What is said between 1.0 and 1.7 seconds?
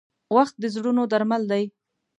درمل دی.